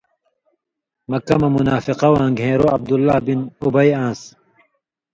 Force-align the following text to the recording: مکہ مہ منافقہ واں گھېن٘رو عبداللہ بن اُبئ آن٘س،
مکہ 1.09 1.35
مہ 1.41 1.47
منافقہ 1.57 2.07
واں 2.13 2.29
گھېن٘رو 2.39 2.67
عبداللہ 2.75 3.17
بن 3.25 3.39
اُبئ 3.63 3.89
آن٘س، 4.03 4.21